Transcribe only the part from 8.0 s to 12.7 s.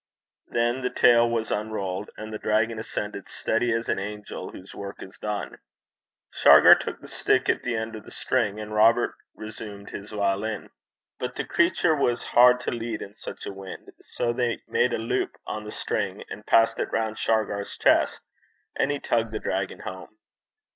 the string, and Robert resumed his violin. But the creature was hard